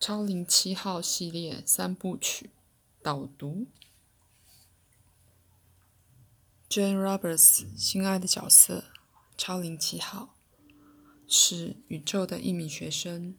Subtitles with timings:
[0.00, 2.48] 超灵七号系列三部曲
[3.02, 3.66] 导读。
[6.70, 8.84] Jane Roberts 心爱的角色
[9.36, 10.34] 超灵七号
[11.28, 13.36] 是宇宙的一名学生，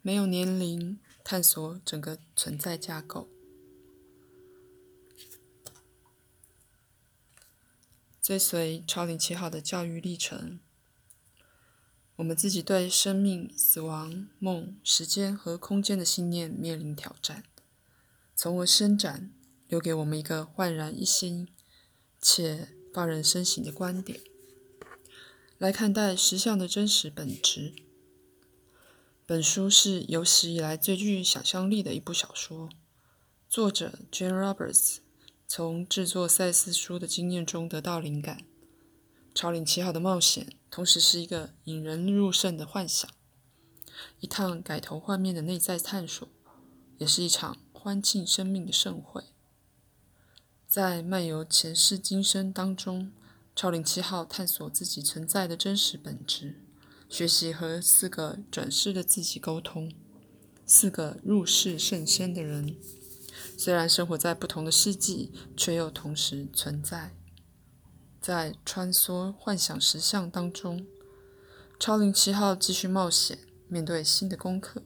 [0.00, 3.28] 没有年龄，探索整个存在架构，
[8.22, 10.60] 追随超灵七号的教育历程。
[12.22, 17.42] 我们自己对生命、死亡、梦、时间和空间的信念面临挑战，
[18.36, 19.32] 从而伸展，
[19.66, 21.48] 留给我们一个焕然一新
[22.20, 24.20] 且发人深省的观点，
[25.58, 27.74] 来看待实相的真实本质。
[29.26, 32.70] 本书是有史以来最具想象力的一部小说。
[33.48, 34.98] 作者 Jane Roberts
[35.48, 38.44] 从制作赛斯书的经验中得到灵感。
[39.42, 43.10] 超领七号的冒险，同时是一个引人入胜的幻想，
[44.20, 46.28] 一趟改头换面的内在探索，
[46.98, 49.24] 也是一场欢庆生命的盛会。
[50.68, 53.10] 在漫游前世今生当中，
[53.56, 56.60] 超领七号探索自己存在的真实本质，
[57.08, 59.92] 学习和四个转世的自己沟通，
[60.64, 62.76] 四个入世圣仙的人，
[63.58, 67.16] 虽然生活在不同的世纪，却又同时存在。
[68.22, 70.86] 在穿梭幻想实像当中，
[71.80, 74.84] 超灵七号继续冒险，面对新的功课。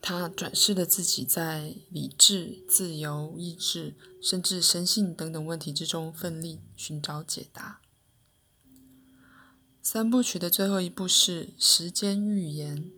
[0.00, 7.80] 他转世的自己在理智、自由、意志，甚至神性等等问题之中奋力寻找解答。
[9.80, 12.90] 三部曲的最后一部是时间预言，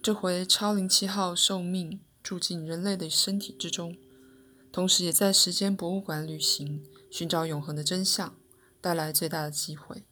[0.00, 3.96] 这回超灵七号受命住进人类的身体之中。
[4.74, 8.34] 同时，也在时间博物馆旅行，寻找永恒的真相，
[8.80, 10.02] 带来最大的机会，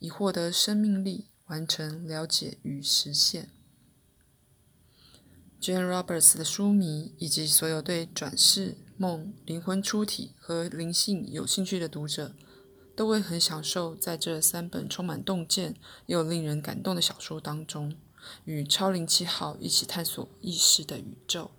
[0.00, 3.48] 以获得生命力，完成了解与实现。
[5.58, 12.36] Jane Roberts 的书迷以及所有对转世、梦、灵魂出体和灵性有兴趣的读者，
[12.94, 17.96] 都会很享受在这三本充满洞见又令人感动的小说当中，
[18.44, 21.52] 与超灵七号一起探索意识的宇宙。